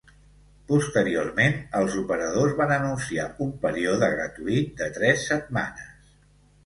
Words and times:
Posteriorment, 0.69 1.59
els 1.81 1.97
operadors 2.01 2.57
van 2.61 2.73
anunciar 2.77 3.27
un 3.47 3.53
període 3.67 4.13
gratuït 4.17 4.73
de 4.81 4.89
tres 4.97 5.29
setmanes. 5.33 5.97